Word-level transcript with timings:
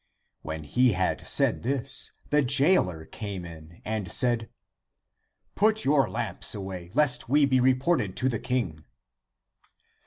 When 0.41 0.63
he 0.63 0.93
had 0.93 1.27
said 1.27 1.61
this, 1.61 2.09
the 2.31 2.41
jailer 2.41 3.05
came 3.05 3.45
in 3.45 3.79
and 3.85 4.11
said." 4.11 4.49
Put 5.55 5.85
your 5.85 6.09
lamps 6.09 6.55
away, 6.55 6.89
lest 6.95 7.29
we 7.29 7.45
be 7.45 7.59
reported 7.59 8.17
to 8.17 8.27
the 8.27 8.39
king." 8.39 8.85